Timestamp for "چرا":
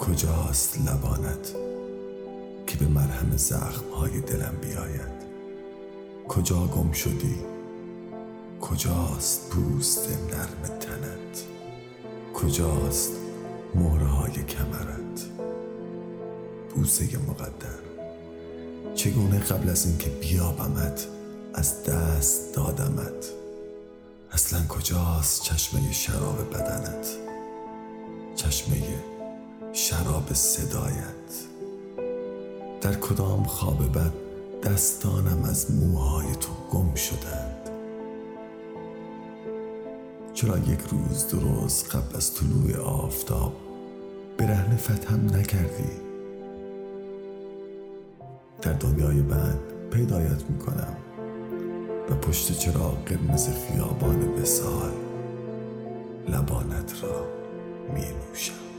40.34-40.58